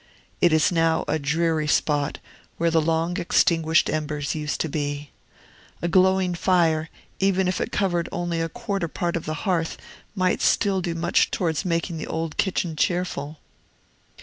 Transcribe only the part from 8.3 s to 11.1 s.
a quarter part of the hearth, might still do